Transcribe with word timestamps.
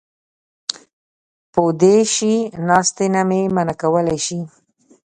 پو 1.51 1.63
دې 1.81 1.95
شي 2.13 2.35
ناستې 2.67 3.05
نه 3.13 3.21
مې 3.29 3.41
منع 3.55 3.75
کولی 3.81 4.17
شي. 4.25 4.39